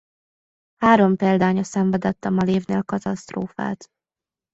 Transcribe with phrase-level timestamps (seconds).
[0.75, 3.87] Három példánya szenvedett a Malév-nél katasztrófát.